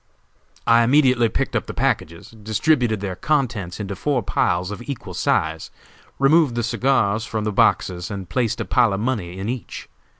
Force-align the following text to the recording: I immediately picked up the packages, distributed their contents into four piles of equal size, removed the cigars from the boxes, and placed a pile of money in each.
I 0.65 0.81
immediately 0.81 1.29
picked 1.29 1.55
up 1.55 1.67
the 1.67 1.75
packages, 1.75 2.31
distributed 2.31 3.01
their 3.01 3.15
contents 3.15 3.79
into 3.79 3.95
four 3.95 4.23
piles 4.23 4.71
of 4.71 4.81
equal 4.89 5.13
size, 5.13 5.69
removed 6.17 6.55
the 6.55 6.63
cigars 6.63 7.23
from 7.23 7.43
the 7.43 7.51
boxes, 7.51 8.09
and 8.09 8.27
placed 8.27 8.59
a 8.59 8.65
pile 8.65 8.93
of 8.93 8.99
money 8.99 9.37
in 9.37 9.47
each. 9.47 9.89